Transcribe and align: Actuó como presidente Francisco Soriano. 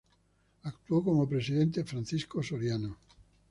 Actuó 0.63 1.03
como 1.03 1.29
presidente 1.29 1.83
Francisco 1.83 2.41
Soriano. 2.41 2.97